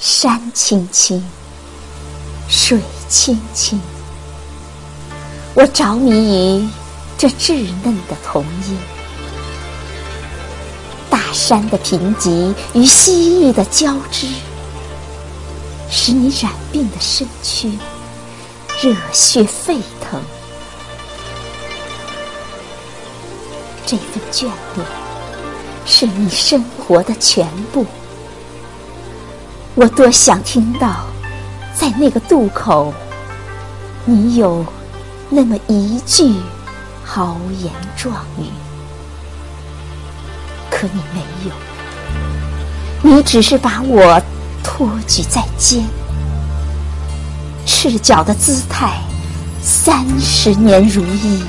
[0.00, 1.22] 山青青，
[2.48, 3.78] 水青青，
[5.52, 6.68] 我着迷于
[7.18, 8.78] 这稚嫩的童音。
[11.10, 14.26] 大山的贫瘠与西域的交织，
[15.90, 17.78] 使你染病的身躯
[18.80, 20.18] 热血沸腾。
[23.84, 24.44] 这份眷
[24.76, 24.86] 恋，
[25.84, 27.84] 是你生活的全部。
[29.80, 31.06] 我多想听到，
[31.74, 32.92] 在那个渡口，
[34.04, 34.62] 你有
[35.30, 36.34] 那么一句
[37.02, 38.44] 豪言壮语。
[40.70, 41.52] 可你没有，
[43.16, 44.20] 你只是把我
[44.62, 45.82] 托举在肩，
[47.64, 49.00] 赤脚的姿态，
[49.62, 51.42] 三十年如一。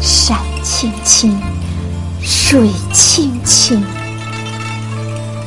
[0.00, 1.40] 山青青，
[2.20, 3.80] 水青青，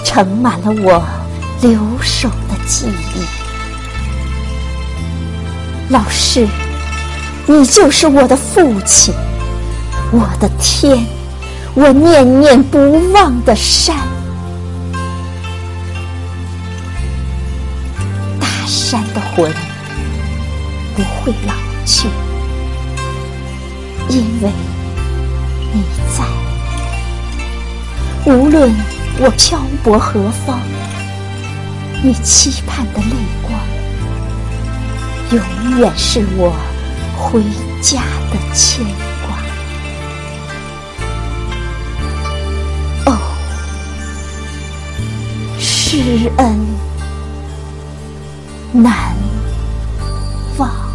[0.09, 1.03] 盛满了我
[1.61, 3.25] 留守的记忆。
[5.89, 6.47] 老师，
[7.45, 9.13] 你就是我的父亲。
[10.13, 11.05] 我的天，
[11.73, 13.97] 我念念不忘的山，
[18.39, 19.51] 大山的魂
[20.95, 21.53] 不会老
[21.85, 22.07] 去，
[24.07, 24.49] 因为
[25.73, 25.83] 你
[26.17, 26.23] 在。
[28.25, 28.73] 无论
[29.19, 30.59] 我漂泊何方，
[32.03, 33.59] 你期盼的泪光，
[35.31, 36.53] 永远是我
[37.17, 37.41] 回
[37.81, 38.01] 家
[38.31, 38.85] 的牵。
[45.89, 46.59] 知恩
[48.71, 49.15] 难
[50.57, 50.86] 忘。